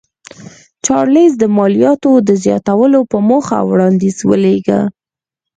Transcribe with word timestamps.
چارلېز 0.85 1.31
د 1.39 1.43
مالیاتو 1.57 2.11
د 2.27 2.29
زیاتولو 2.43 2.99
په 3.11 3.17
موخه 3.27 3.57
وړاندیز 3.69 4.17
ولېږه. 4.29 4.81